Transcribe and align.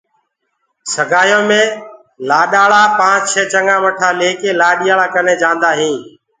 سگآيو 0.93 1.39
مي 1.49 1.61
لآڏآݪآ 2.27 2.83
پآنچ 2.99 3.21
چهي 3.33 3.43
چگآ 3.53 3.75
مٺآ 3.83 4.09
گڏ 4.09 4.19
هوڪي 4.25 4.51
لآڏيآلآ 4.59 5.05
ڪني 5.13 5.33
جاندآ 5.41 5.69
هينٚ 5.79 5.99